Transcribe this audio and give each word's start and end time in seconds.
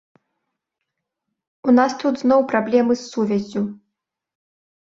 У 1.69 1.75
нас 1.79 1.91
тут 2.05 2.13
зноў 2.23 2.39
праблемы 2.55 2.93
з 3.03 3.07
сувяззю. 3.13 3.63